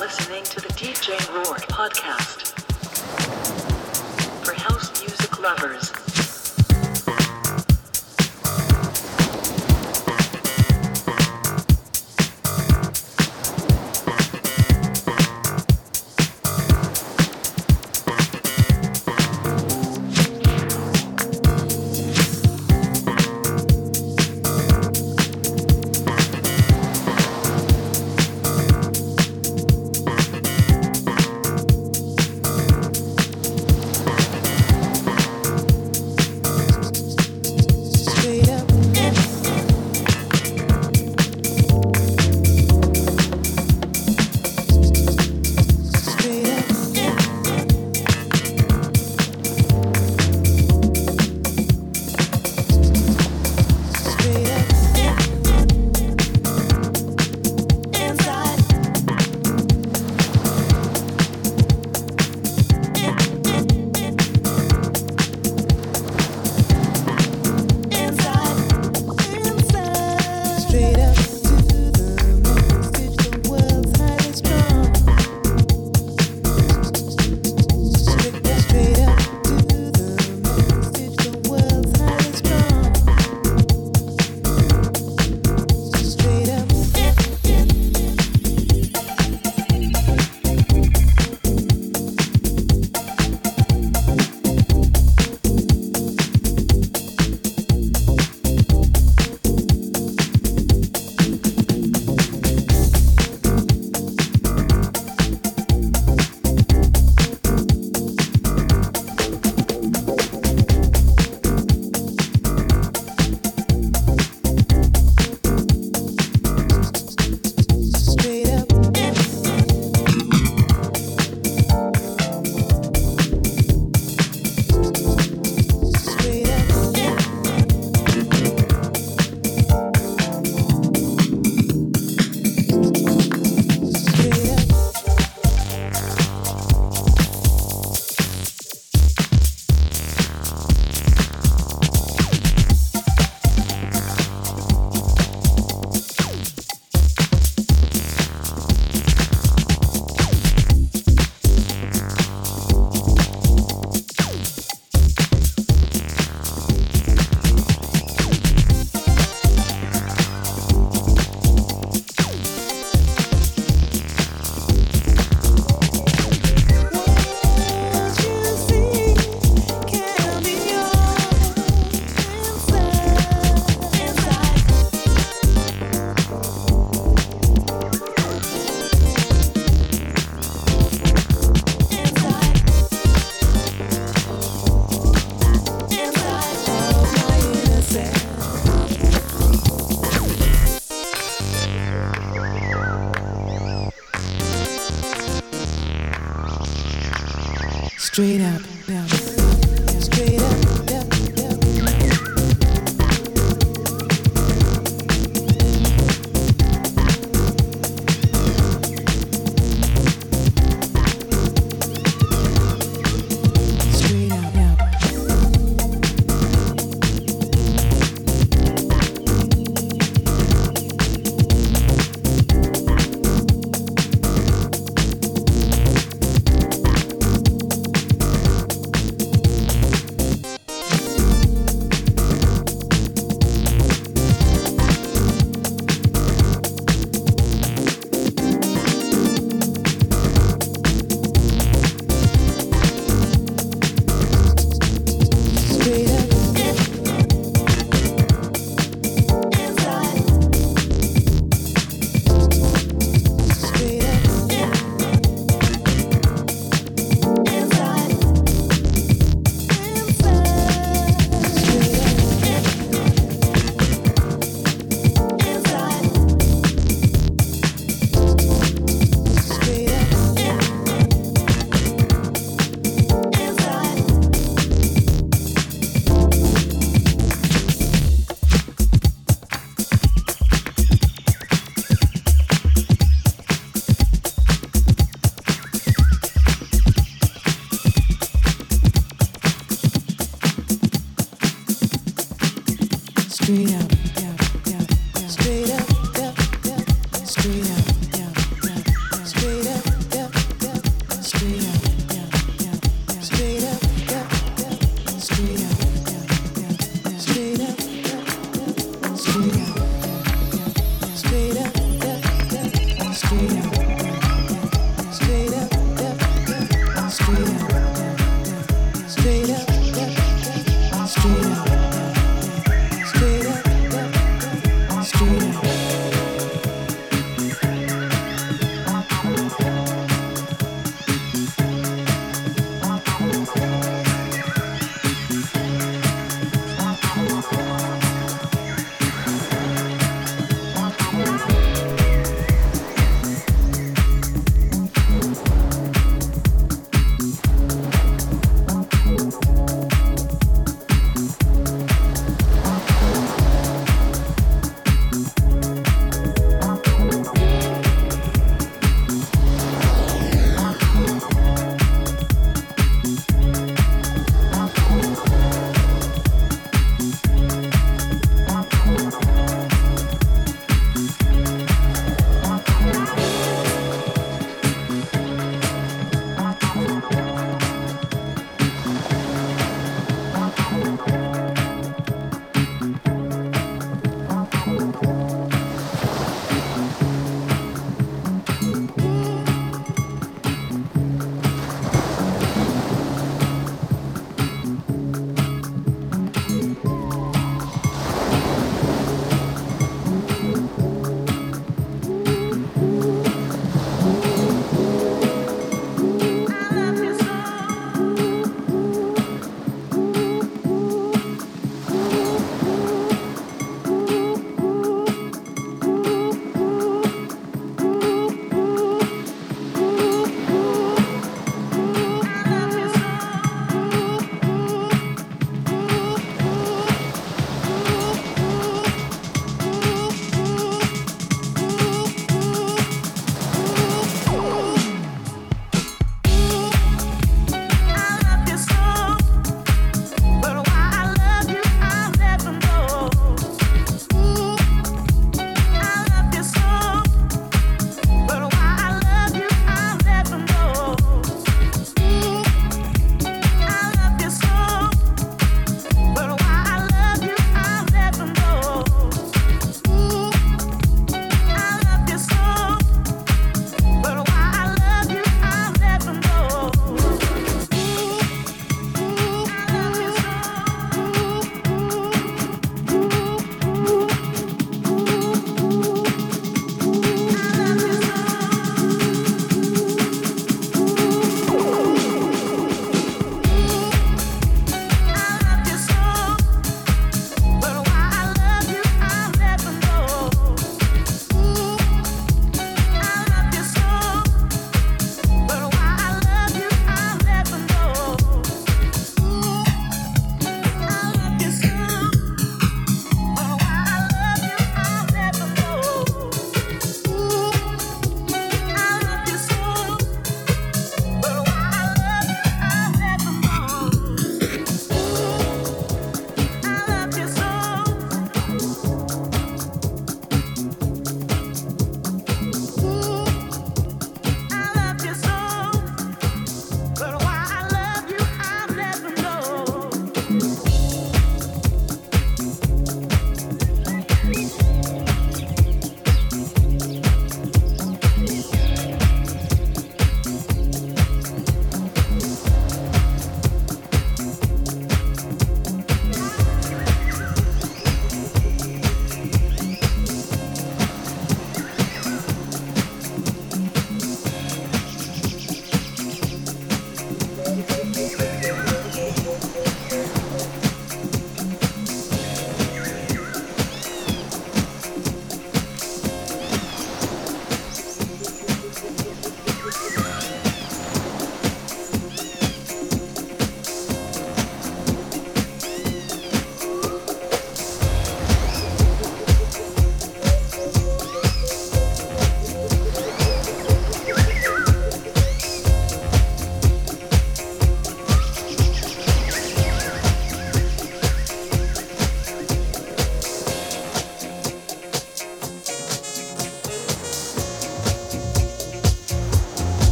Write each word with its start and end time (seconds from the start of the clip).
listening 0.00 0.44
to 0.44 0.60
the 0.60 0.68
DJ 0.74 1.08
Roar 1.32 1.56
podcast 1.72 2.52
for 4.44 4.52
house 4.52 5.00
music 5.00 5.40
lovers. 5.40 5.85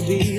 To 0.00 0.06
be 0.06 0.35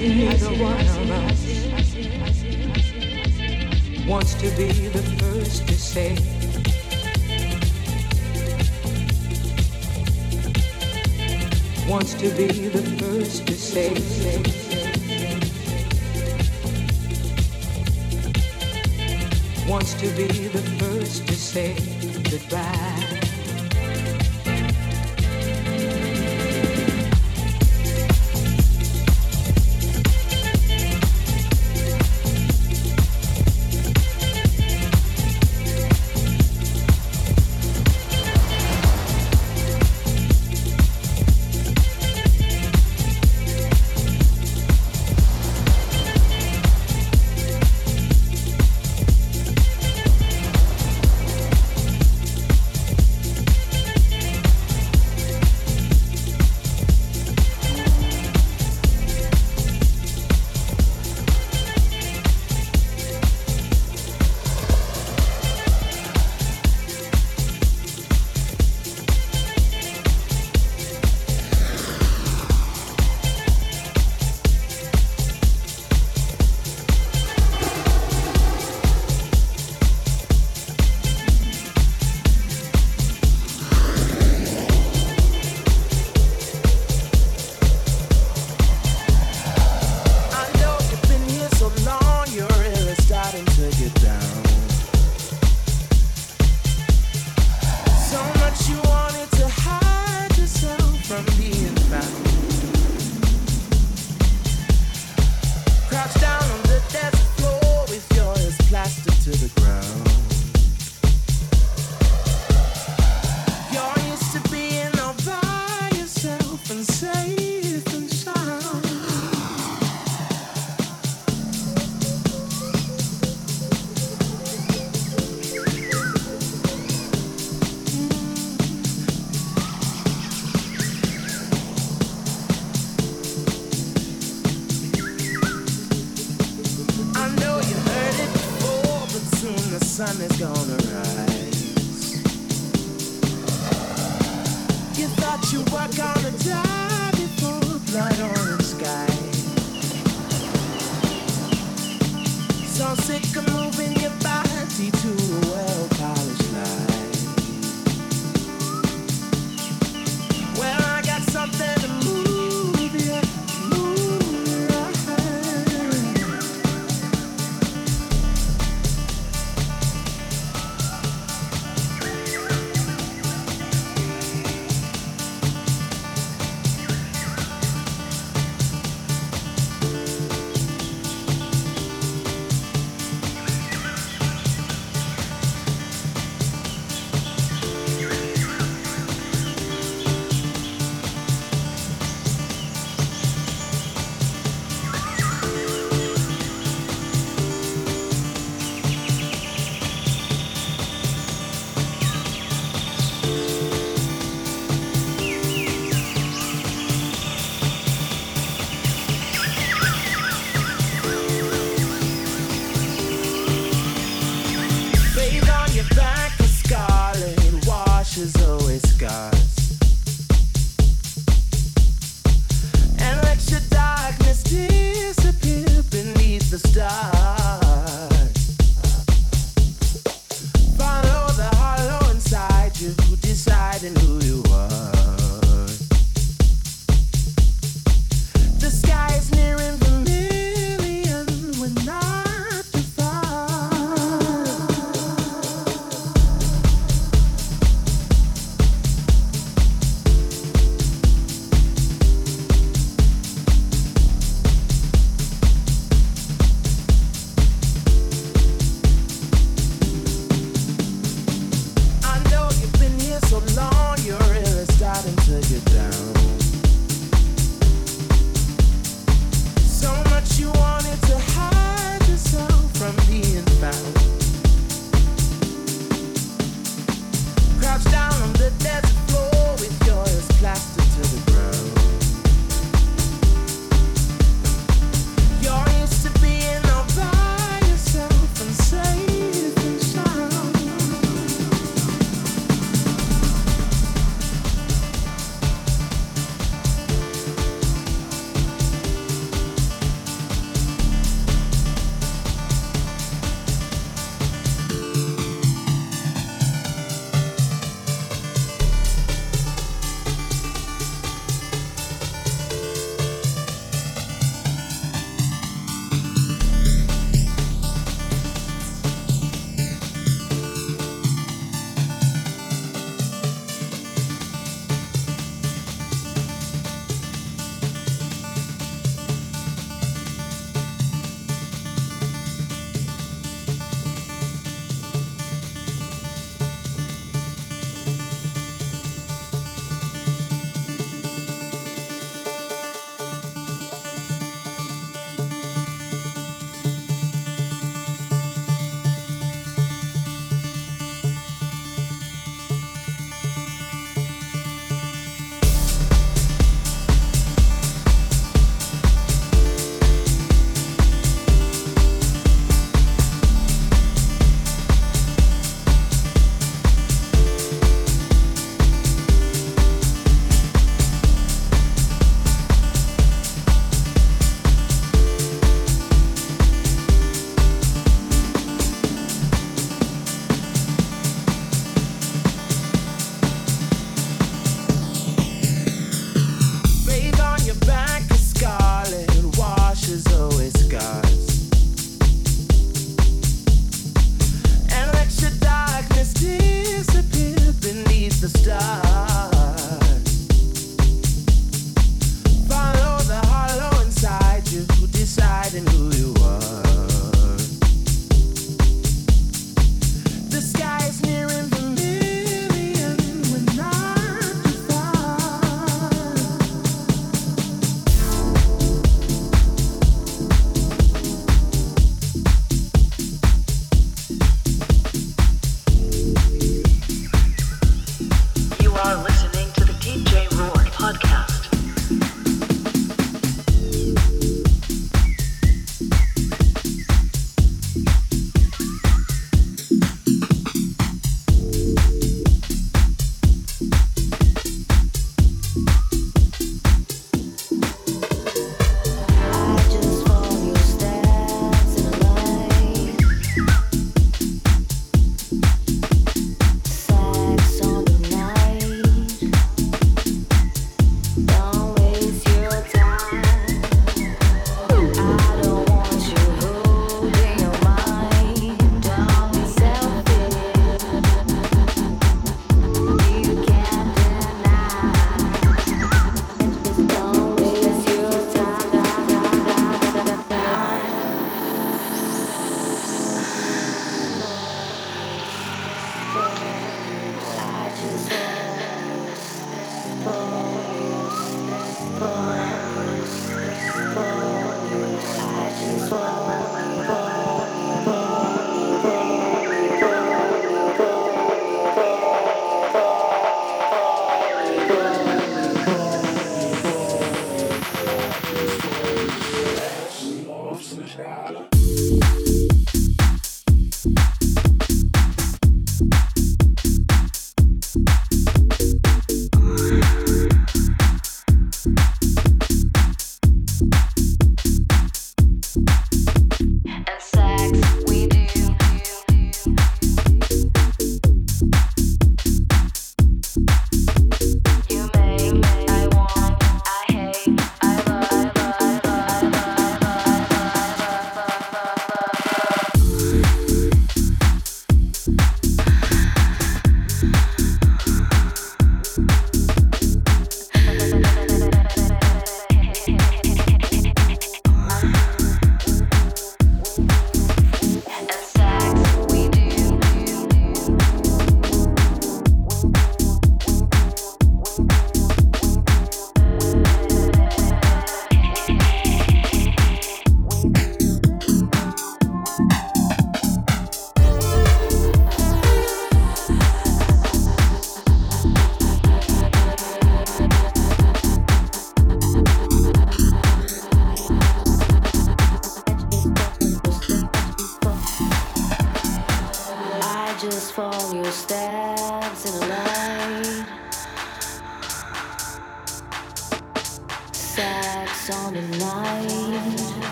guess 0.00 0.57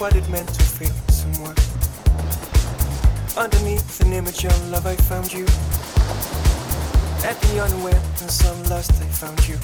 What 0.00 0.16
it 0.16 0.26
meant 0.30 0.48
to 0.48 0.62
feel 0.62 0.94
someone. 1.10 1.54
Underneath 3.36 4.00
an 4.00 4.14
image 4.14 4.46
of 4.46 4.70
love, 4.70 4.86
I 4.86 4.96
found 4.96 5.30
you. 5.30 5.44
At 7.28 7.38
the 7.42 7.60
unaware, 7.62 8.00
and 8.22 8.30
some 8.30 8.62
lust, 8.64 8.92
I 8.92 9.04
found 9.04 9.46
you. 9.46 9.58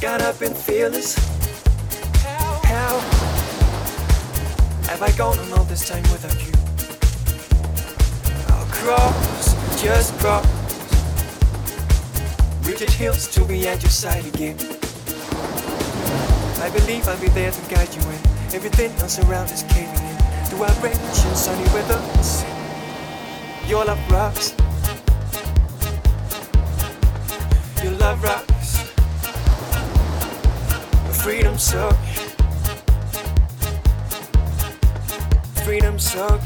Got 0.00 0.22
up 0.22 0.40
and 0.40 0.56
fearless. 0.56 1.16
How 2.64 2.98
have 4.88 5.02
I 5.02 5.12
gone 5.18 5.38
on 5.38 5.52
all 5.52 5.64
this 5.64 5.86
time 5.86 6.02
without 6.04 6.40
you? 6.46 6.54
I'll 8.54 8.66
cross, 8.72 9.82
just 9.82 10.14
cross. 10.18 10.46
Rigid 12.66 12.88
hills 12.88 13.28
to 13.34 13.44
be 13.44 13.68
at 13.68 13.82
your 13.82 13.90
side 13.90 14.24
again. 14.24 14.56
I 16.62 16.70
believe 16.70 17.06
I'll 17.06 17.20
be 17.20 17.28
there 17.28 17.50
to 17.50 17.60
guide 17.68 17.94
you 17.94 18.00
in. 18.00 18.13
Everything 18.54 18.92
else 19.00 19.18
around 19.18 19.50
is 19.50 19.64
caving 19.64 20.06
in. 20.06 20.16
Through 20.46 20.62
our 20.62 20.80
range 20.80 20.96
and 20.96 21.36
sunny 21.36 21.64
weather. 21.74 22.00
Your 23.66 23.84
love 23.84 23.98
rocks. 24.12 24.54
Your 27.82 27.94
love 27.94 28.22
rocks. 28.22 28.78
Freedom 31.20 31.58
so. 31.58 31.90
Freedom 35.64 35.98
so. 35.98 36.40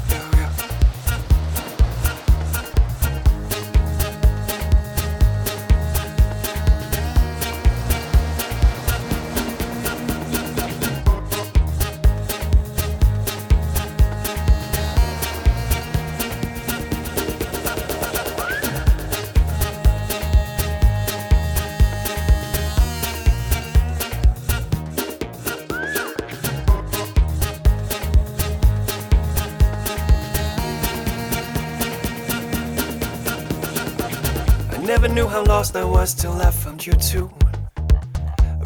Knew 35.19 35.27
how 35.27 35.43
lost 35.43 35.75
I 35.75 35.83
was 35.83 36.13
till 36.13 36.31
I 36.41 36.49
found 36.49 36.85
you 36.85 36.93
too. 36.93 37.29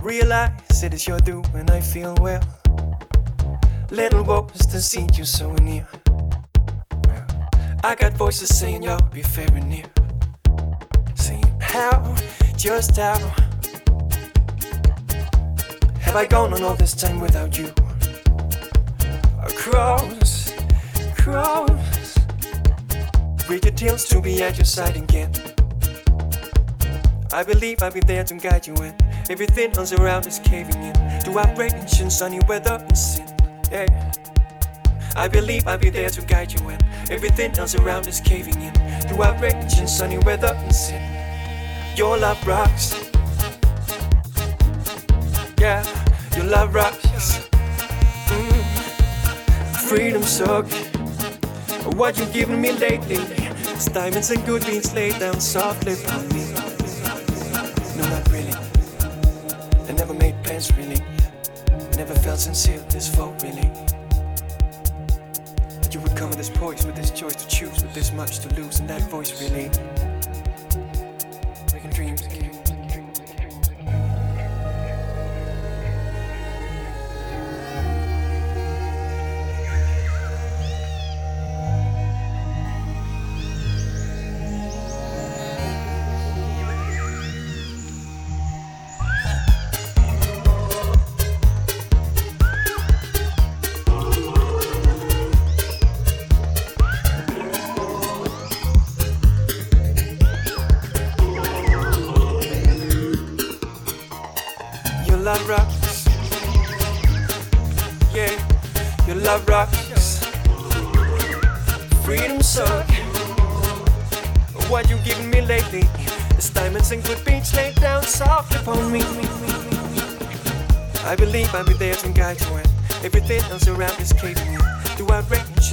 Realize 0.03 0.83
it 0.83 0.93
is 0.93 1.07
your 1.07 1.17
and 1.55 1.71
I 1.71 1.81
feel 1.81 2.15
well. 2.21 2.43
Little 3.89 4.23
was 4.23 4.67
to 4.67 4.79
see 4.79 5.07
you 5.13 5.25
so 5.25 5.51
near. 5.55 5.87
I 7.83 7.95
got 7.95 8.13
voices 8.13 8.55
saying 8.55 8.83
you'll 8.83 9.01
be 9.11 9.23
very 9.23 9.61
near. 9.61 9.89
Saying 11.15 11.49
how, 11.59 12.15
just 12.55 12.97
how 12.97 13.17
have 16.05 16.15
I 16.15 16.27
gone 16.27 16.53
on 16.53 16.61
all 16.61 16.75
this 16.75 16.93
time 16.93 17.19
without 17.19 17.57
you? 17.57 17.71
Across, 19.41 20.53
cross, 21.17 22.19
read 23.49 23.65
your 23.65 23.73
deals 23.73 24.05
to 24.09 24.21
be 24.21 24.43
at 24.43 24.57
your 24.57 24.65
side 24.65 24.97
again. 24.97 25.31
I 27.33 27.41
believe 27.41 27.81
I'll 27.81 27.89
be 27.89 27.99
there 27.99 28.23
to 28.23 28.35
guide 28.35 28.67
you 28.67 28.75
in. 28.75 28.93
Everything 29.27 29.75
else 29.75 29.91
around 29.91 30.27
is 30.27 30.37
caving 30.37 30.83
in. 30.83 30.93
Through 31.21 31.39
outrage 31.39 31.99
and 31.99 32.13
sunny 32.13 32.39
weather 32.47 32.77
and 32.79 32.95
sin. 32.95 33.25
Yeah. 33.71 34.13
I 35.15 35.27
believe 35.27 35.67
I'll 35.67 35.79
be 35.79 35.89
there 35.89 36.11
to 36.11 36.21
guide 36.27 36.53
you 36.53 36.69
in. 36.69 36.77
Everything 37.09 37.51
else 37.57 37.73
around 37.73 38.07
is 38.07 38.19
caving 38.19 38.61
in. 38.61 38.71
Through 39.07 39.23
outrage 39.23 39.79
and 39.79 39.89
sunny 39.89 40.19
weather 40.19 40.53
and 40.55 40.75
sin. 40.75 41.01
Your 41.97 42.19
love 42.19 42.45
rocks. 42.45 43.09
Yeah, 45.57 45.83
your 46.35 46.45
love 46.45 46.75
rocks. 46.75 47.49
Mm. 48.29 49.87
Freedom 49.89 50.21
suck. 50.21 50.67
What 51.95 52.19
you 52.19 52.27
giving 52.27 52.61
me 52.61 52.73
lately? 52.73 53.17
It's 53.73 53.85
diamonds 53.85 54.29
and 54.29 54.45
good 54.45 54.63
beans 54.67 54.93
laid 54.93 55.19
down 55.19 55.41
softly 55.41 55.95
on 56.11 56.29
me. 56.29 56.52
Plans 60.63 60.77
really. 60.77 61.01
I 61.69 61.95
never 61.97 62.15
felt 62.15 62.39
sincere 62.39 62.79
this 62.89 63.13
full 63.13 63.35
really. 63.43 63.69
That 65.81 65.93
you 65.93 65.99
would 66.01 66.15
come 66.15 66.29
with 66.29 66.37
this 66.37 66.49
poise, 66.49 66.85
with 66.85 66.95
this 66.95 67.11
choice 67.11 67.35
to 67.35 67.47
choose, 67.47 67.83
with 67.83 67.93
this 67.93 68.11
much 68.13 68.39
to 68.39 68.55
lose, 68.55 68.79
and 68.79 68.89
that 68.89 69.01
voice 69.09 69.41
really. 69.41 69.69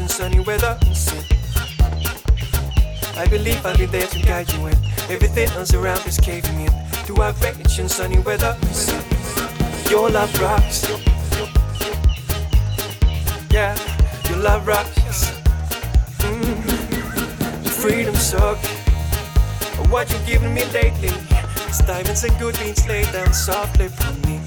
Sunny 0.08 0.40
weather 0.40 0.78
and 0.82 0.96
sin? 0.96 1.24
I 3.16 3.26
believe 3.28 3.64
I'll 3.66 3.76
be 3.76 3.86
there 3.86 4.06
to 4.06 4.22
guide 4.22 4.52
you 4.52 4.66
in. 4.66 4.76
Everything 5.08 5.48
else 5.50 5.74
around 5.74 6.06
is 6.06 6.18
caving 6.18 6.60
in. 6.60 6.72
Do 7.06 7.20
I 7.20 7.30
range 7.42 7.78
in 7.78 7.88
sunny 7.88 8.18
weather 8.18 8.56
and 8.60 8.74
sin? 8.74 9.02
Your 9.90 10.08
love 10.10 10.32
rocks. 10.40 10.88
Yeah, 13.50 13.76
your 14.28 14.38
love 14.38 14.66
rocks. 14.66 15.30
Mm. 16.20 17.66
Freedom 17.68 18.14
suck. 18.14 18.58
What 19.90 20.10
you 20.12 20.18
giving 20.26 20.54
me 20.54 20.64
lately? 20.66 21.10
It's 21.68 21.78
diamonds 21.78 22.24
and 22.24 22.38
good 22.38 22.58
beans 22.58 22.86
laid 22.88 23.12
down 23.12 23.32
softly 23.32 23.88
for 23.88 24.12
me. 24.26 24.39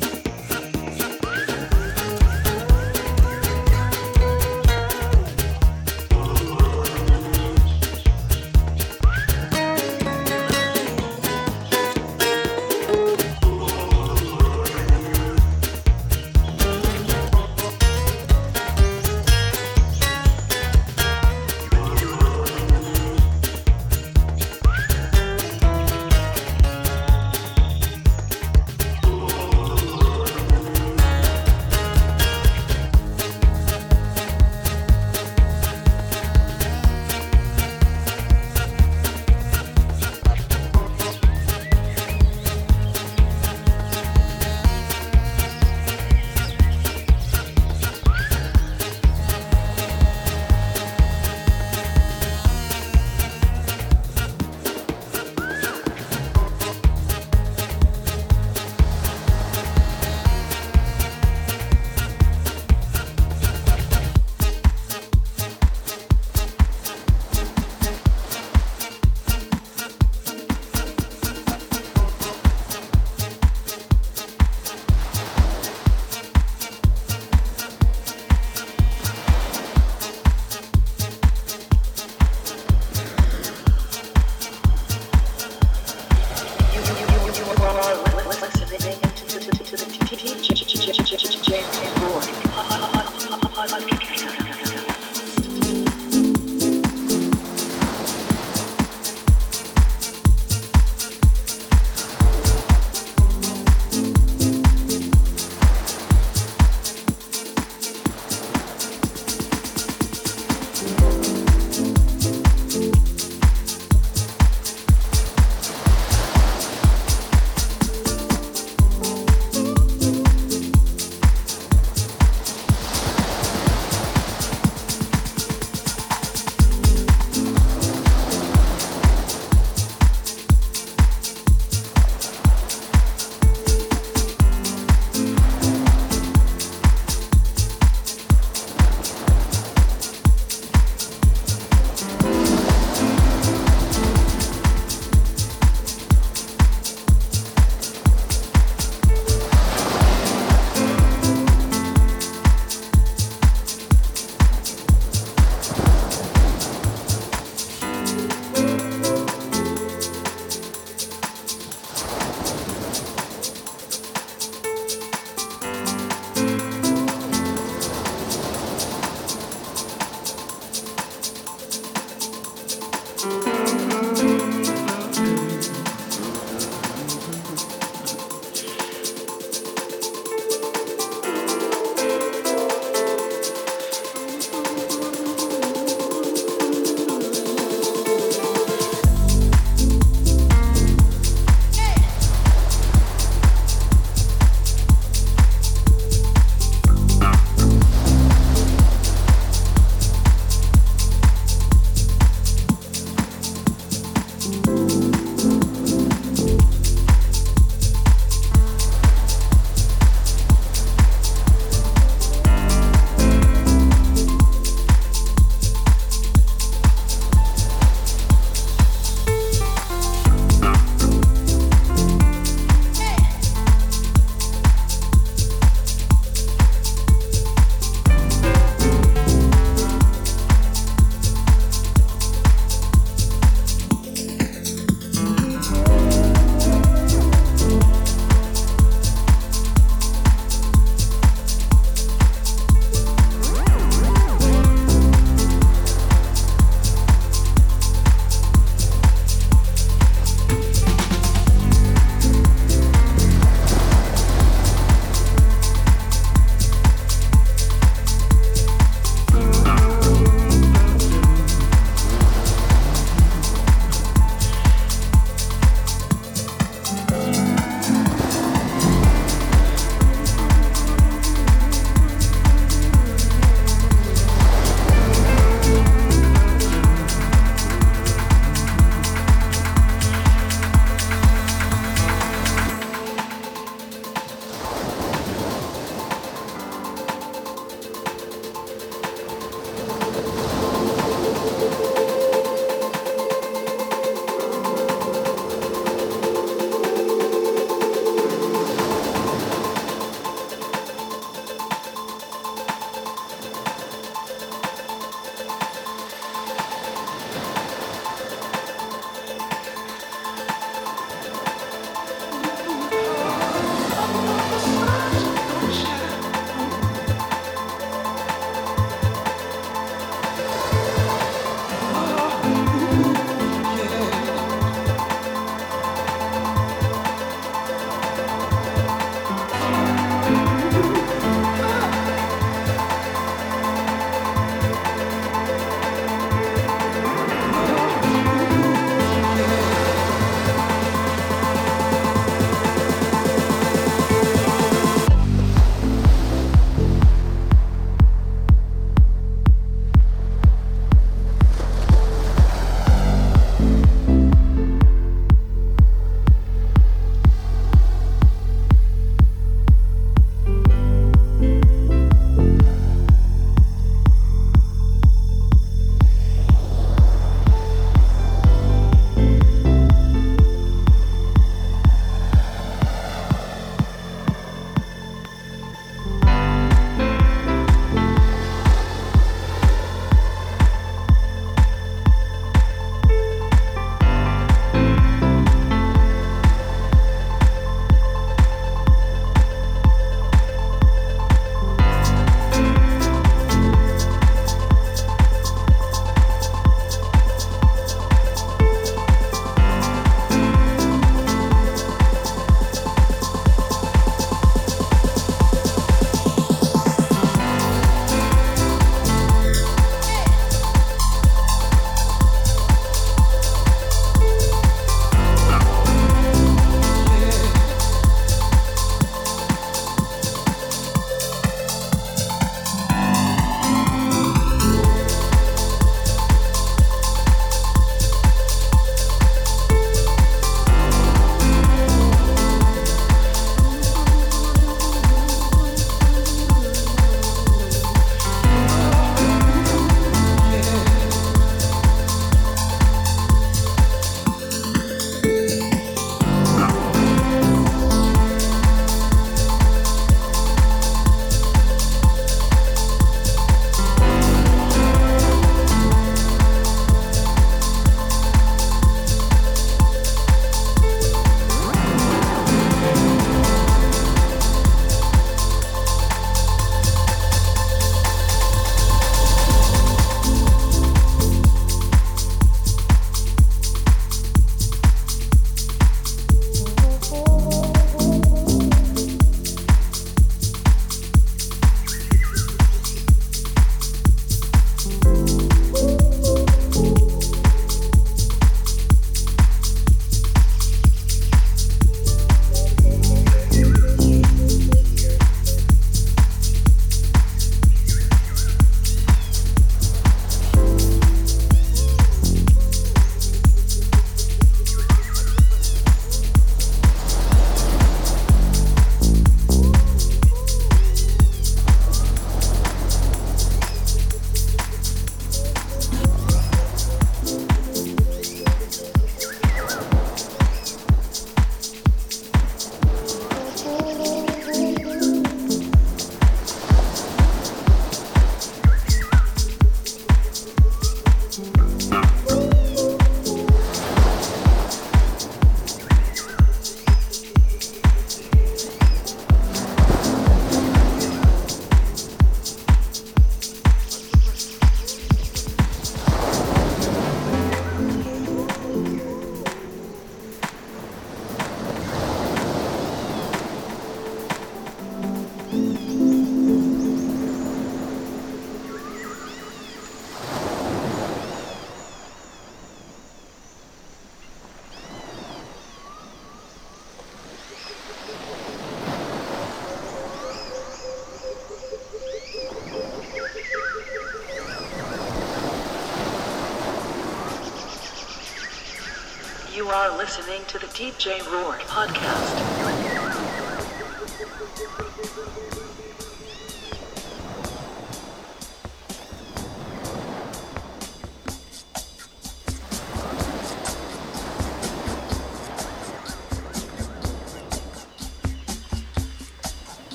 Are 579.62 579.96
listening 579.96 580.42
to 580.48 580.58
the 580.58 580.66
DJ 580.66 581.22
Roar 581.32 581.54
podcast. 581.68 582.54